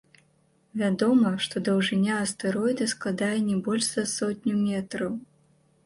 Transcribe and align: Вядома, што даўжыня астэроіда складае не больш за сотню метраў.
Вядома, 0.81 1.33
што 1.47 1.61
даўжыня 1.67 2.17
астэроіда 2.23 2.91
складае 2.97 3.33
не 3.53 3.63
больш 3.69 3.85
за 3.95 4.11
сотню 4.17 4.53
метраў. 4.69 5.13